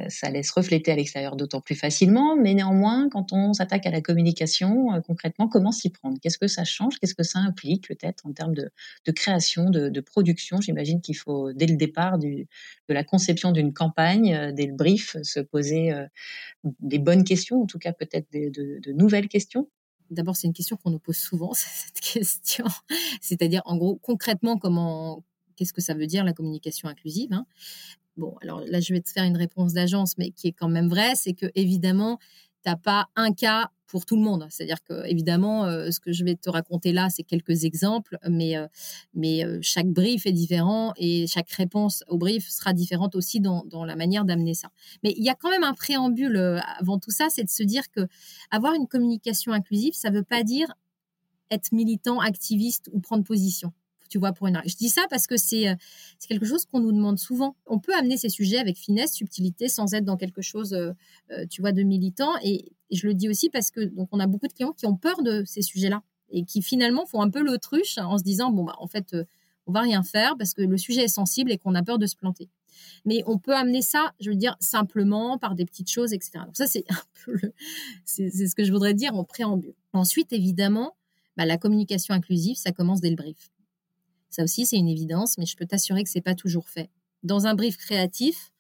[0.08, 2.36] ça laisse refléter à l'extérieur d'autant plus facilement.
[2.36, 6.18] Mais néanmoins, quand on s'attaque à la communication, euh, concrètement, comment s'y prendre?
[6.22, 7.00] Qu'est-ce que ça change?
[7.00, 8.72] Qu'est-ce que ça implique peut-être en termes de,
[9.12, 10.62] création, de, production?
[10.62, 12.46] J'imagine qu'il faut, dès le départ de
[12.90, 16.06] la conception d'une campagne, euh, dès le brief, se poser euh,
[16.80, 19.70] des bonnes questions, en tout cas peut-être de, nouvelles questions.
[20.12, 22.66] D'abord, c'est une question qu'on nous pose souvent, cette question.
[23.22, 25.24] C'est-à-dire, en gros, concrètement, comment,
[25.56, 27.46] qu'est-ce que ça veut dire la communication inclusive hein
[28.18, 30.90] bon, alors là, je vais te faire une réponse d'agence, mais qui est quand même
[30.90, 32.18] vraie, c'est que évidemment,
[32.64, 34.48] tu n'as pas un cas pour tout le monde.
[34.50, 38.58] C'est-à-dire que évidemment, euh, ce que je vais te raconter là, c'est quelques exemples, mais,
[38.58, 38.68] euh,
[39.14, 43.64] mais euh, chaque brief est différent et chaque réponse au brief sera différente aussi dans,
[43.66, 44.70] dans la manière d'amener ça.
[45.04, 46.38] Mais il y a quand même un préambule
[46.80, 48.08] avant tout ça, c'est de se dire que
[48.50, 50.74] avoir une communication inclusive, ça ne veut pas dire
[51.52, 53.72] être militant, activiste ou prendre position
[54.10, 55.76] tu vois, pour une Je dis ça parce que c'est euh,
[56.20, 57.56] c'est quelque chose qu'on nous demande souvent.
[57.66, 60.92] On peut amener ces sujets avec finesse, subtilité, sans être dans quelque chose, euh,
[61.32, 62.32] euh, tu vois, de militant.
[62.44, 64.96] Et, je le dis aussi parce que donc on a beaucoup de clients qui ont
[64.96, 68.64] peur de ces sujets-là et qui finalement font un peu l'autruche en se disant bon
[68.64, 69.16] bah en fait
[69.66, 72.06] on va rien faire parce que le sujet est sensible et qu'on a peur de
[72.06, 72.48] se planter.
[73.06, 76.40] Mais on peut amener ça, je veux dire, simplement par des petites choses, etc.
[76.46, 77.38] Donc ça, c'est un peu
[78.06, 79.76] c'est, ce que je voudrais dire en préambule.
[79.94, 80.96] Ensuite, évidemment,
[81.38, 83.52] bah, la communication inclusive, ça commence dès le brief.
[84.30, 86.90] Ça aussi, c'est une évidence, mais je peux t'assurer que c'est pas toujours fait.
[87.24, 88.52] Dans un brief créatif,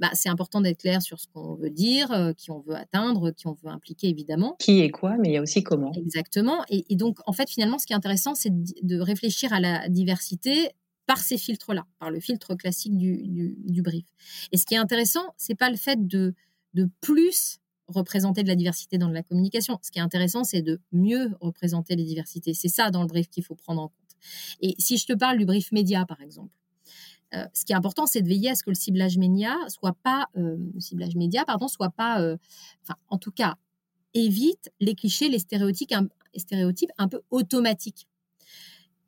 [0.00, 3.30] bah, c'est important d'être clair sur ce qu'on veut dire, euh, qui on veut atteindre,
[3.32, 4.56] qui on veut impliquer évidemment.
[4.58, 5.92] Qui et quoi, mais il y a aussi comment.
[5.92, 6.64] Exactement.
[6.70, 10.70] Et, donc, en fait, finalement, ce qui est intéressant, c'est de, réfléchir à la diversité
[11.06, 14.06] par ces filtres-là, par le filtre classique du, du, brief.
[14.52, 16.34] Et ce qui est intéressant, c'est pas le fait de,
[16.72, 19.78] de plus représenter de la diversité dans la communication.
[19.82, 22.54] Ce qui est intéressant, c'est de mieux représenter les diversités.
[22.54, 23.99] C'est ça dans le brief qu'il faut prendre en compte.
[24.60, 26.52] Et si je te parle du brief média, par exemple,
[27.34, 29.96] euh, ce qui est important, c'est de veiller à ce que le ciblage média soit
[30.02, 32.36] pas, euh, ciblage média, pardon, soit pas, euh,
[32.82, 33.56] enfin, en tout cas,
[34.14, 36.08] évite les clichés, les stéréotypes, un,
[36.98, 38.08] un peu automatiques.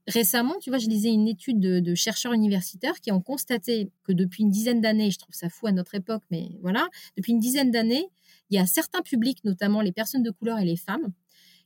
[0.08, 4.12] Récemment, tu vois, je lisais une étude de, de, chercheurs universitaires qui ont constaté que
[4.12, 7.38] depuis une dizaine d'années, je trouve ça fou à notre époque, mais voilà, depuis une
[7.38, 8.08] dizaine d'années,
[8.50, 11.12] il y a certains publics, notamment les personnes de couleur et les femmes,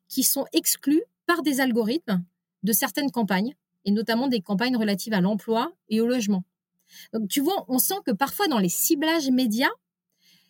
[0.09, 2.25] qui sont exclus par des algorithmes
[2.67, 6.45] de certaines campagnes, et notamment des campagnes relatives à l'emploi et au logement.
[7.13, 9.71] Donc, tu vois, on sent que parfois dans les ciblages médias,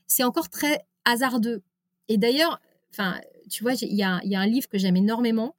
[0.06, 1.62] c'est encore très hasardeux.
[2.08, 5.54] Et d'ailleurs, enfin, tu vois, il y a, un livre que j'aime énormément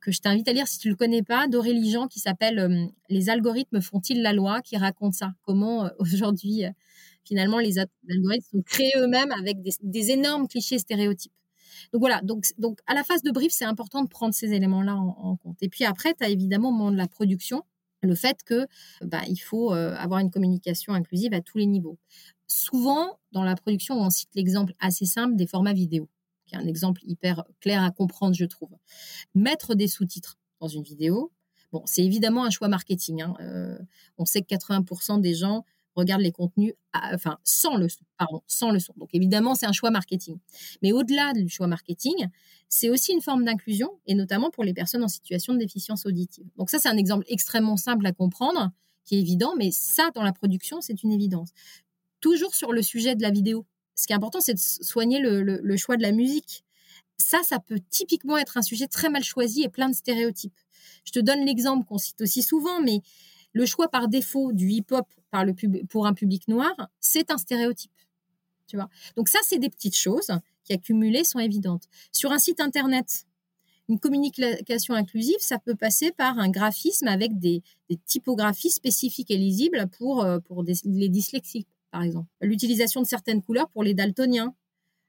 [0.00, 3.28] que je t'invite à lire si tu le connais pas, d'Aurélie Jean, qui s'appelle Les
[3.28, 5.34] algorithmes font-ils la loi, qui raconte ça.
[5.42, 6.64] Comment aujourd'hui,
[7.24, 11.32] finalement, les algorithmes sont créés eux-mêmes avec des, énormes clichés stéréotypes.
[11.92, 14.96] Donc voilà, donc, donc à la phase de brief, c'est important de prendre ces éléments-là
[14.96, 15.56] en, compte.
[15.62, 17.62] Et puis après, tu as évidemment au moment de la production,
[18.02, 18.66] le fait que
[19.02, 21.98] bah, il faut avoir une communication inclusive à tous les niveaux.
[22.46, 26.08] Souvent, dans la production, on cite l'exemple assez simple des formats vidéo
[26.46, 28.70] qui est un exemple hyper clair à comprendre, je trouve.
[29.34, 31.32] Mettre des sous-titres dans une vidéo,
[31.72, 33.22] bon, c'est évidemment un choix marketing.
[33.22, 33.34] Hein.
[33.40, 33.78] Euh,
[34.18, 38.70] on sait que 80% des gens regardent les contenus, enfin, sans le son, pardon, sans
[38.70, 38.92] le son.
[38.96, 40.38] Donc évidemment, c'est un choix marketing.
[40.82, 42.28] Mais au-delà du choix marketing,
[42.68, 46.46] c'est aussi une forme d'inclusion, et notamment pour les personnes en situation de déficience auditive.
[46.56, 48.72] Donc ça, c'est un exemple extrêmement simple à comprendre,
[49.04, 51.50] qui est évident, mais ça, dans la production, c'est une évidence.
[52.20, 55.76] Toujours sur le sujet de la vidéo, ce qui est important, c'est de soigner le,
[55.76, 56.64] choix de la musique.
[57.16, 60.58] Ça, ça peut typiquement être un sujet très mal choisi et plein de stéréotypes.
[61.04, 63.00] Je te donne l'exemple qu'on cite aussi souvent, mais
[63.52, 65.52] le choix par défaut du hip-hop par le
[65.88, 67.90] pour un public noir, c'est un stéréotype.
[68.68, 68.88] Tu vois?
[69.16, 70.30] Donc ça, c'est des petites choses
[70.62, 71.88] qui accumulées sont évidentes.
[72.12, 73.26] Sur un site internet,
[73.88, 77.64] une communication inclusive, ça peut passer par un graphisme avec des,
[78.06, 82.28] typographies spécifiques et lisibles pour, euh, pour les dyslexiques par exemple.
[82.40, 84.54] L'utilisation de certaines couleurs pour les daltoniens.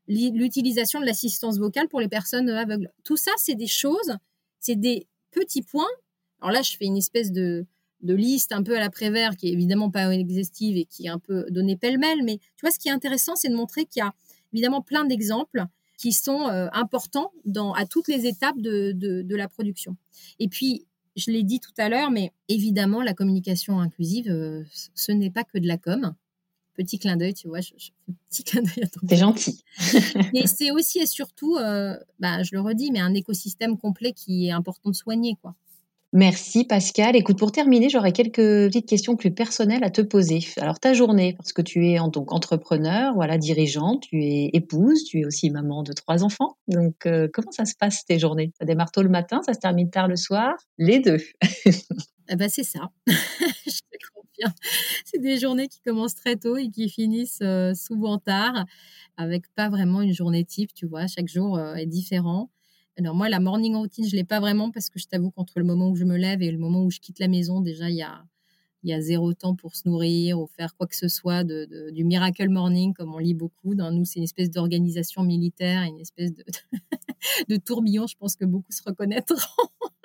[0.07, 2.91] L'utilisation de l'assistance vocale pour les personnes aveugles.
[3.03, 4.17] Tout ça, c'est des choses,
[4.59, 5.95] c'est des petits points.
[6.41, 7.65] Alors là, je fais une espèce de,
[8.01, 11.19] liste un peu à la Prévert qui est évidemment pas exhaustive et qui est un
[11.19, 12.23] peu donnée pêle-mêle.
[12.23, 14.13] Mais tu vois, ce qui est intéressant, c'est de montrer qu'il y a
[14.53, 15.65] évidemment plein d'exemples
[15.97, 19.95] qui sont euh, importants dans, à toutes les étapes de, la production.
[20.39, 25.11] Et puis, je l'ai dit tout à l'heure, mais évidemment, la communication inclusive, euh, ce
[25.11, 26.13] n'est pas que de la com
[26.75, 27.71] petit clin d'œil, tu vois, je,
[28.29, 29.63] petit clin d'œil à C'est gentil.
[30.33, 34.47] mais c'est aussi et surtout, euh, bah, je le redis, mais un écosystème complet qui
[34.47, 35.55] est important de soigner, quoi.
[36.15, 37.17] Merci Pascal.
[37.17, 40.39] Écoute, pour terminer, j'aurais quelques petites questions plus personnelles à te poser.
[40.61, 45.03] Alors ta journée, parce que tu es en donc entrepreneur, voilà, dirigeante, tu es épouse,
[45.03, 46.55] tu es aussi maman de trois enfants.
[46.69, 48.53] Donc euh, comment ça se passe tes journées?
[48.57, 51.17] Ça démarre tôt le matin, ça se termine tard le soir, les deux.
[52.29, 52.91] eh ben, c'est ça.
[55.03, 58.63] c'est des journées qui commencent très tôt et qui finissent euh, souvent tard,
[59.17, 61.07] avec pas vraiment une journée type, tu vois.
[61.07, 62.49] Chaque jour euh, est différent.
[62.97, 65.65] Alors moi, la morning routine, je l'ai pas vraiment parce que je t'avoue qu'entre le
[65.65, 67.97] moment où je me lève et le moment où je quitte la maison, déjà, il
[67.97, 68.23] y a,
[68.83, 71.89] il y a zéro temps pour se nourrir ou faire quoi que ce soit de,
[71.91, 73.75] du miracle morning, comme on lit beaucoup.
[73.75, 76.45] Dans nous, c'est une espèce d'organisation militaire, une espèce de,
[77.49, 78.07] de tourbillon.
[78.07, 79.35] Je pense que beaucoup se reconnaîtront.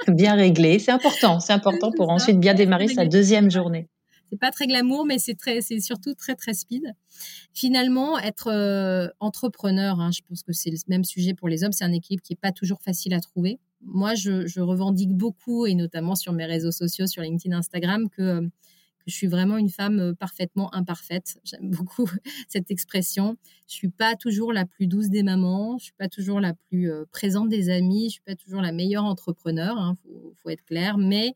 [0.09, 1.38] bien réglé, c'est important.
[1.38, 3.88] C'est important pour ensuite bien démarrer sa deuxième journée
[4.30, 6.94] c'est pas très glamour, mais c'est très, c'est surtout très très speed.
[7.52, 11.72] Finalement, être euh, entrepreneur, hein, je pense que c'est le même sujet pour les hommes,
[11.72, 13.58] c'est un équilibre qui est pas toujours facile à trouver.
[13.82, 18.48] Moi, je, revendique beaucoup, et notamment sur mes réseaux sociaux, sur LinkedIn, Instagram, que, euh,
[19.06, 21.38] je suis vraiment une femme euh, parfaitement imparfaite.
[21.44, 22.08] J'aime beaucoup
[22.48, 23.36] cette expression.
[23.66, 26.92] Je suis pas toujours la plus douce des mamans, je suis pas toujours la plus
[27.10, 30.64] présente des amis, je suis pas toujours la meilleure entrepreneur, il hein, faut, faut être
[30.64, 31.34] clair, mais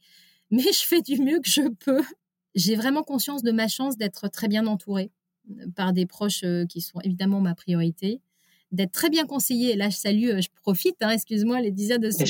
[0.50, 2.02] mais je fais du mieux que je peux
[2.54, 5.10] j'ai vraiment conscience de ma chance d'être très bien entourée
[5.50, 8.20] euh, par des proches euh, qui sont évidemment ma priorité,
[8.72, 9.76] d'être très bien conseillée.
[9.76, 12.24] là, je salue, euh, je profite, hein, excuse-moi, les dizaines de, ce,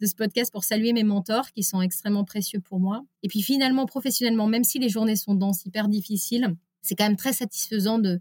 [0.00, 3.04] de ce podcast pour saluer mes mentors qui sont extrêmement précieux pour moi.
[3.22, 7.16] Et puis finalement, professionnellement, même si les journées sont denses, hyper difficiles, c'est quand même
[7.16, 8.20] très satisfaisant de,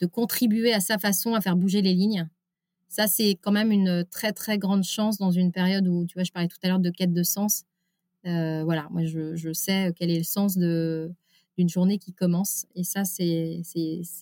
[0.00, 2.28] de contribuer à sa façon à faire bouger les lignes.
[2.88, 6.24] Ça, c'est quand même une très, très grande chance dans une période où, tu vois,
[6.24, 7.64] je parlais tout à l'heure de quête de sens.
[8.26, 12.66] Euh, voilà, moi, je, sais quel est le sens d'une journée qui commence.
[12.74, 13.62] Et ça, c'est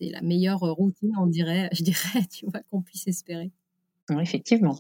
[0.00, 3.50] la meilleure routine, on dirait, je dirais, tu vois, qu'on puisse espérer.
[4.20, 4.78] effectivement.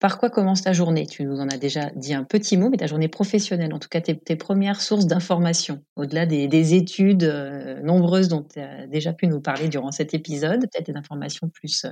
[0.00, 1.06] Par quoi commence ta journée?
[1.06, 3.88] Tu nous en as déjà dit un petit mot, mais ta journée professionnelle, en tout
[3.88, 9.26] cas tes, premières sources d'information, au-delà des, études euh, nombreuses dont tu as déjà pu
[9.26, 11.90] nous parler durant cet épisode, peut-être des informations plus euh,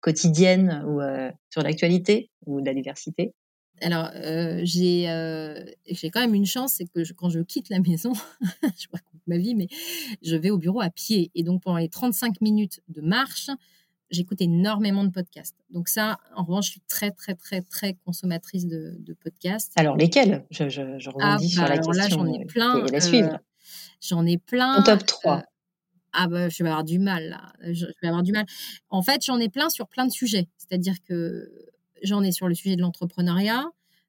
[0.00, 1.00] quotidiennes ou
[1.48, 3.34] sur l'actualité ou la diversité?
[3.82, 7.80] Alors, euh, j'ai euh, j'ai quand même une chance, c'est que quand je quitte la
[7.80, 8.12] maison,
[8.62, 9.68] je raconte ma vie, mais
[10.22, 11.30] je vais au bureau à pied.
[11.34, 13.50] Et donc, pendant les 35 minutes de marche,
[14.10, 15.56] j'écoute énormément de podcasts.
[15.70, 19.72] Donc ça, en revanche, je suis très, très, très, très consommatrice de, podcasts.
[19.76, 20.44] Alors, lesquels?
[20.50, 20.82] Je, je,
[21.20, 21.92] ah, rebondis sur bah, la question.
[21.92, 22.76] Là, j'en ai plein.
[22.78, 23.38] Euh,
[24.00, 24.76] j'en ai plein.
[24.76, 25.42] Ton top 3
[26.14, 27.54] ah bah, je vais avoir du mal là.
[27.72, 28.44] Je, vais avoir du mal.
[28.90, 30.46] En fait, j'en ai plein sur plein de sujets.
[30.58, 31.71] C'est-à-dire que
[32.02, 33.64] J'en ai sur le sujet de l'entrepreneuriat.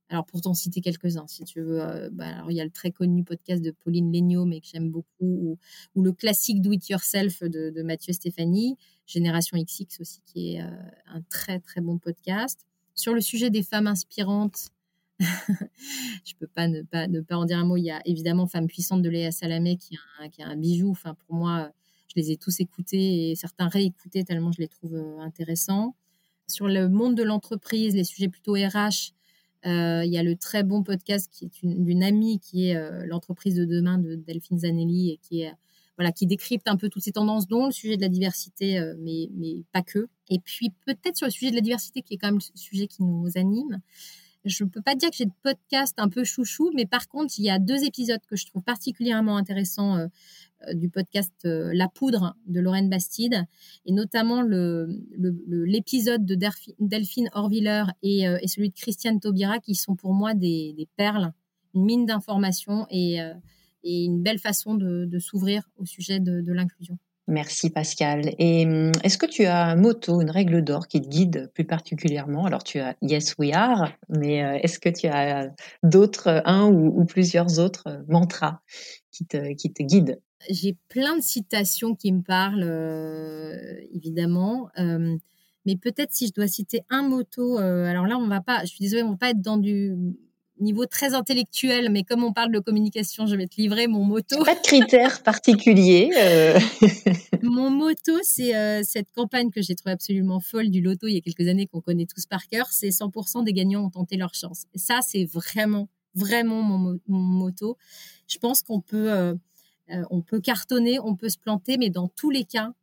[0.10, 2.70] Alors, pour t'en citer quelques-uns, si tu veux, euh, bah, alors, il y a le
[2.70, 5.58] très connu podcast de Pauline Legnaud, mais que j'aime beaucoup,
[5.96, 8.78] ou, le classique Do It Yourself de, Mathieu Stéphanie,
[9.08, 10.70] Génération XX aussi, qui est euh,
[11.08, 12.66] un très, très bon podcast.
[12.96, 14.70] Sur le sujet des femmes inspirantes,
[15.20, 17.78] je peux pas ne pas ne pas en dire un mot.
[17.78, 20.92] Il y a évidemment Femme puissante de Léa Salamé qui est un, qui un bijou.
[20.92, 21.72] Enfin, pour moi,
[22.08, 25.96] je les ai tous écoutés et certains réécoutés tellement je les trouve euh, intéressants.
[26.48, 29.14] Sur le monde de l'entreprise, les sujets plutôt RH,
[29.66, 33.06] euh, il y a le très bon podcast qui est d'une amie qui est euh,
[33.06, 35.52] l'entreprise de demain de Delphine Zanelli et
[35.98, 39.30] voilà, qui décrypte un peu toutes ces tendances, dont le sujet de la diversité, mais,
[39.36, 40.08] mais pas que.
[40.28, 42.88] Et puis peut-être sur le sujet de la diversité, qui est quand même le sujet
[42.88, 43.80] qui nous anime,
[44.46, 47.34] je ne peux pas dire que j'ai de podcast un peu chouchou, mais par contre,
[47.38, 50.08] il y a deux épisodes que je trouve particulièrement intéressants euh,
[50.68, 53.46] euh, du podcast euh, La Poudre de Lorraine Bastide,
[53.86, 56.38] et notamment l'épisode de
[56.80, 61.32] Delphine Orviller et, celui de Christiane Taubira, qui sont pour moi des, perles,
[61.74, 63.20] une mine d'informations et,
[63.84, 66.98] une belle façon de, s'ouvrir au sujet de l'inclusion.
[67.28, 68.34] Merci Pascal.
[68.38, 71.64] Et hum, est-ce que tu as un motto, une règle d'or qui te guide plus
[71.64, 72.46] particulièrement?
[72.46, 75.50] Alors tu as Yes We Are, mais euh, est-ce que tu as
[75.84, 78.60] d'autres, un ou, plusieurs autres euh, mantras
[79.12, 80.20] qui te, qui te guident?
[80.50, 84.70] J'ai plein de citations qui me parlent, euh, évidemment.
[85.66, 88.82] mais peut-être si je dois citer un motto, alors là on va pas, je suis
[88.82, 89.96] désolée, on va pas être dans du
[90.64, 94.44] niveau très intellectuel, mais comme on parle de communication, je vais te livrer mon moto.
[94.44, 96.10] Pas de critères particuliers.
[96.18, 96.60] Euh.
[97.44, 101.18] mon moto, c'est euh, cette campagne que j'ai trouvée absolument folle du loto il y
[101.18, 102.68] a quelques années qu'on connaît tous par cœur.
[102.72, 104.64] C'est 100% des gagnants ont tenté leur chance.
[104.76, 107.78] ça, c'est vraiment, vraiment mon, moto.
[108.28, 109.36] Je pense qu'on peut, euh,
[110.10, 112.74] on peut cartonner, on peut se planter, mais dans tous les cas,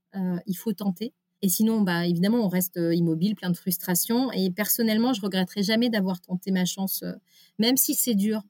[0.47, 1.12] il faut tenter.
[1.42, 4.31] Et sinon, bah, évidemment, on reste euh, immobile, plein de frustration.
[4.33, 7.12] Et personnellement, je regretterai jamais d'avoir tenté ma chance, euh,
[7.59, 8.42] même si c'est dur,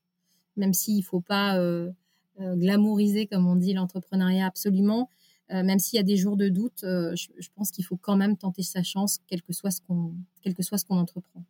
[0.57, 1.90] même s'il ne faut pas euh,
[2.38, 5.11] glamouriser, comme on dit, l'entrepreneuriat absolument.
[5.50, 8.62] même s'il y a des jours de doute, je, pense qu'il faut quand même tenter
[8.62, 11.44] sa chance, quel que soit ce qu'on, quel que soit ce qu'on entreprend.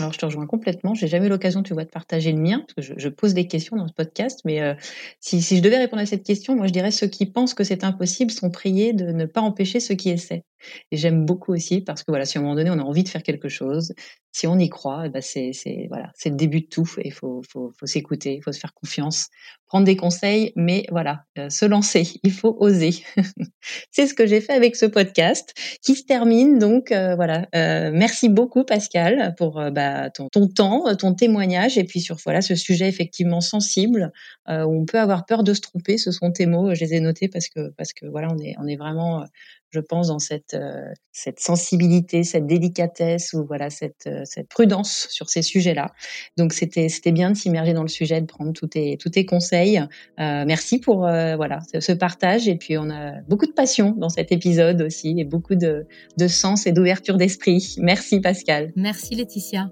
[0.00, 0.94] Alors, je te rejoins complètement.
[0.94, 3.46] J'ai jamais eu l'occasion, tu vois, de partager le mien, parce que je, pose des
[3.46, 4.40] questions dans ce podcast.
[4.44, 4.74] Mais euh,
[5.20, 7.84] si, je devais répondre à cette question, moi, je dirais ceux qui pensent que c'est
[7.84, 10.44] impossible sont priés de ne pas empêcher ceux qui essaient.
[10.90, 13.04] Et j'aime beaucoup aussi parce que voilà, si à un moment donné on a envie
[13.04, 13.94] de faire quelque chose,
[14.32, 15.52] si on y croit, bah c'est
[15.88, 16.88] voilà, c'est le début de tout.
[16.98, 19.28] Et il faut, faut, faut s'écouter, il faut se faire confiance,
[19.66, 22.90] prendre des conseils, mais voilà, euh, se lancer, il faut oser.
[23.90, 26.58] c'est ce que j'ai fait avec ce podcast qui se termine.
[26.58, 31.84] Donc euh, voilà, euh, merci beaucoup Pascal pour bah, ton, ton, temps, ton témoignage et
[31.84, 34.12] puis sur voilà ce sujet effectivement sensible
[34.48, 35.98] où on peut avoir peur de se tromper.
[35.98, 38.54] Ce sont tes mots, je les ai notés parce que parce que voilà, on est
[38.58, 39.24] on est vraiment
[39.70, 45.06] je pense, dans cette, euh, cette sensibilité, cette délicatesse ou voilà cette, euh, cette prudence
[45.10, 45.92] sur ces sujets-là.
[46.36, 49.24] Donc c'était c'était bien de s'immerger dans le sujet, de prendre tous tes tous tes
[49.24, 49.78] conseils.
[49.78, 54.32] Euh, merci pour voilà ce partage et puis on a beaucoup de passion dans cet
[54.32, 55.86] épisode aussi et beaucoup de,
[56.18, 57.76] de sens et d'ouverture d'esprit.
[57.78, 58.72] Merci Pascal.
[58.76, 59.70] Merci Laetitia.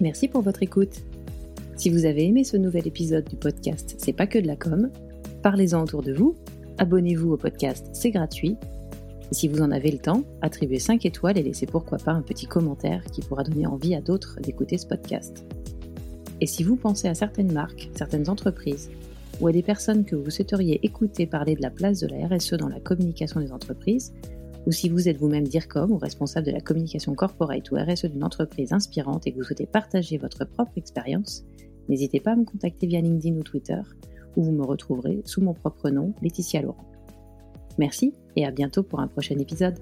[0.00, 1.02] Merci pour votre écoute.
[1.76, 4.90] Si vous avez aimé ce nouvel épisode du podcast C'est pas que de la com,
[5.42, 6.36] Parlez-en autour de vous,
[6.78, 8.56] abonnez-vous au podcast, c'est gratuit.
[9.32, 12.22] Et si vous en avez le temps, attribuez 5 étoiles et laissez pourquoi pas un
[12.22, 15.44] petit commentaire qui pourra donner envie à d'autres d'écouter ce podcast.
[16.40, 18.88] Et si vous pensez à certaines marques, certaines entreprises,
[19.40, 22.54] ou à des personnes que vous souhaiteriez écouter parler de la place de la RSE
[22.54, 24.12] dans la communication des entreprises,
[24.66, 28.22] ou si vous êtes vous-même DIRCOM ou responsable de la communication corporate ou RSE d'une
[28.22, 31.42] entreprise inspirante et que vous souhaitez partager votre propre expérience,
[31.88, 33.80] n'hésitez pas à me contacter via LinkedIn ou Twitter
[34.36, 36.84] où vous me retrouverez sous mon propre nom, Laetitia Laurent.
[37.78, 39.78] Merci et à bientôt pour un prochain épisode.